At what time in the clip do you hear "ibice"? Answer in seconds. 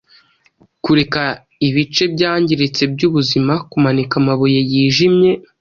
1.67-2.03